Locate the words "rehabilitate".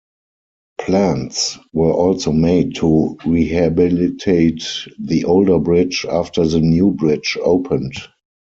3.23-4.63